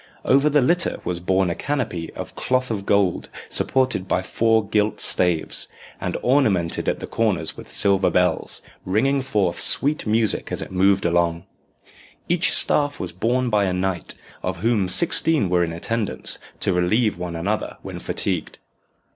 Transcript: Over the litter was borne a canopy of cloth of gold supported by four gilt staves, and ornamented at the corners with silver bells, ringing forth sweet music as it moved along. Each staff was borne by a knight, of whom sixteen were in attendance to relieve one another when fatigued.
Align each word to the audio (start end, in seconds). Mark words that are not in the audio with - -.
Over 0.25 0.49
the 0.49 0.63
litter 0.63 0.99
was 1.05 1.19
borne 1.19 1.51
a 1.51 1.53
canopy 1.53 2.11
of 2.13 2.33
cloth 2.35 2.71
of 2.71 2.87
gold 2.87 3.29
supported 3.49 4.07
by 4.07 4.23
four 4.23 4.67
gilt 4.67 4.99
staves, 4.99 5.67
and 5.99 6.17
ornamented 6.23 6.89
at 6.89 6.97
the 6.97 7.05
corners 7.05 7.55
with 7.55 7.69
silver 7.69 8.09
bells, 8.09 8.63
ringing 8.83 9.21
forth 9.21 9.59
sweet 9.59 10.07
music 10.07 10.51
as 10.51 10.59
it 10.59 10.71
moved 10.71 11.05
along. 11.05 11.43
Each 12.27 12.51
staff 12.51 12.99
was 12.99 13.11
borne 13.13 13.51
by 13.51 13.65
a 13.65 13.73
knight, 13.73 14.15
of 14.41 14.61
whom 14.61 14.89
sixteen 14.89 15.51
were 15.51 15.63
in 15.63 15.71
attendance 15.71 16.39
to 16.61 16.73
relieve 16.73 17.19
one 17.19 17.35
another 17.35 17.77
when 17.83 17.99
fatigued. 17.99 18.57